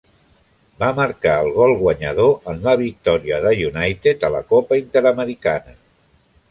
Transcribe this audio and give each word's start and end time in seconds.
Va 0.83 0.87
marcar 0.99 1.33
el 1.43 1.49
gol 1.57 1.73
guanyador 1.81 2.33
en 2.55 2.65
la 2.69 2.73
victòria 2.81 3.41
de 3.47 3.53
United 3.69 4.27
a 4.31 4.35
la 4.39 4.43
Copa 4.55 4.83
Interamericana. 4.85 5.81